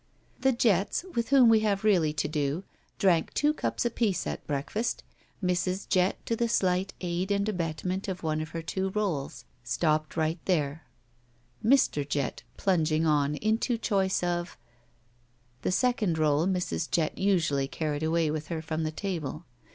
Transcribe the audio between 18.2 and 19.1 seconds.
with her from the